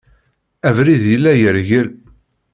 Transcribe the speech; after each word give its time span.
Abrid 0.69 1.03
yella 1.11 1.33
yergel. 1.41 1.87